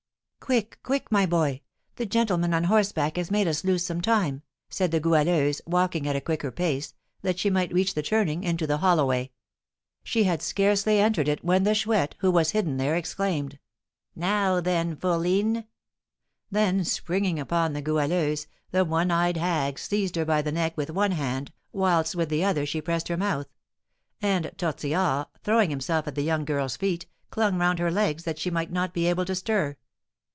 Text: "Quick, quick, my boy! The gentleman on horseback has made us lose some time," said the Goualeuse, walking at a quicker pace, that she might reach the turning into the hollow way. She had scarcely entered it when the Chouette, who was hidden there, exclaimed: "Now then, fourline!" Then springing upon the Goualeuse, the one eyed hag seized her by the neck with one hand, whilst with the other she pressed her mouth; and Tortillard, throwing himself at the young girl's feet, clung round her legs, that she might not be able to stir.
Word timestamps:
"Quick, 0.41 0.79
quick, 0.83 1.09
my 1.13 1.25
boy! 1.25 1.61
The 1.95 2.05
gentleman 2.05 2.53
on 2.53 2.65
horseback 2.65 3.15
has 3.15 3.31
made 3.31 3.47
us 3.47 3.63
lose 3.63 3.85
some 3.85 4.01
time," 4.01 4.41
said 4.69 4.91
the 4.91 4.99
Goualeuse, 4.99 5.61
walking 5.65 6.05
at 6.05 6.15
a 6.17 6.19
quicker 6.19 6.51
pace, 6.51 6.93
that 7.21 7.39
she 7.39 7.49
might 7.49 7.71
reach 7.71 7.93
the 7.93 8.01
turning 8.03 8.43
into 8.43 8.67
the 8.67 8.79
hollow 8.79 9.05
way. 9.05 9.31
She 10.03 10.25
had 10.25 10.41
scarcely 10.41 10.99
entered 10.99 11.29
it 11.29 11.41
when 11.45 11.63
the 11.63 11.73
Chouette, 11.73 12.15
who 12.19 12.29
was 12.31 12.51
hidden 12.51 12.75
there, 12.75 12.97
exclaimed: 12.97 13.59
"Now 14.13 14.59
then, 14.59 14.97
fourline!" 14.97 15.63
Then 16.49 16.83
springing 16.83 17.39
upon 17.39 17.71
the 17.71 17.81
Goualeuse, 17.81 18.47
the 18.71 18.83
one 18.83 19.09
eyed 19.09 19.37
hag 19.37 19.79
seized 19.79 20.17
her 20.17 20.25
by 20.25 20.41
the 20.41 20.51
neck 20.51 20.75
with 20.75 20.89
one 20.89 21.11
hand, 21.11 21.53
whilst 21.71 22.13
with 22.13 22.27
the 22.27 22.43
other 22.43 22.65
she 22.65 22.81
pressed 22.81 23.07
her 23.07 23.15
mouth; 23.15 23.47
and 24.21 24.51
Tortillard, 24.57 25.27
throwing 25.45 25.69
himself 25.69 26.09
at 26.09 26.15
the 26.15 26.23
young 26.23 26.43
girl's 26.43 26.75
feet, 26.75 27.05
clung 27.29 27.57
round 27.57 27.79
her 27.79 27.91
legs, 27.91 28.25
that 28.25 28.37
she 28.39 28.51
might 28.51 28.71
not 28.71 28.93
be 28.93 29.05
able 29.07 29.23
to 29.23 29.35
stir. 29.35 29.77